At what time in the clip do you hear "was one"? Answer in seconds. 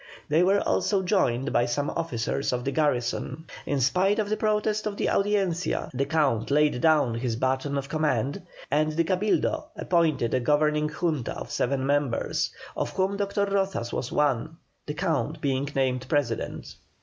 13.93-14.57